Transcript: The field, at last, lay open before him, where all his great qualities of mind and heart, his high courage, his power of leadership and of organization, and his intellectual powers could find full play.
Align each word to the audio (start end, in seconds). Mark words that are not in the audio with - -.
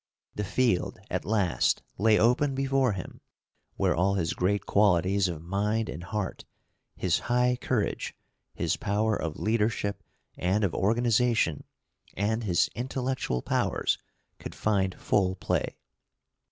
The 0.33 0.43
field, 0.43 0.97
at 1.11 1.25
last, 1.25 1.83
lay 1.99 2.17
open 2.17 2.55
before 2.55 2.93
him, 2.93 3.21
where 3.75 3.95
all 3.95 4.15
his 4.15 4.33
great 4.33 4.65
qualities 4.65 5.27
of 5.27 5.43
mind 5.43 5.89
and 5.89 6.03
heart, 6.03 6.43
his 6.95 7.19
high 7.29 7.55
courage, 7.61 8.15
his 8.55 8.77
power 8.77 9.15
of 9.15 9.37
leadership 9.37 10.01
and 10.39 10.63
of 10.63 10.73
organization, 10.73 11.65
and 12.17 12.43
his 12.45 12.67
intellectual 12.73 13.43
powers 13.43 13.99
could 14.39 14.55
find 14.55 14.95
full 14.99 15.35
play. 15.35 15.77